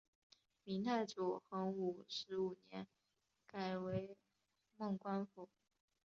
[0.63, 2.87] 明太祖洪武十五年
[3.45, 4.17] 改为
[4.75, 5.47] 蒙光府。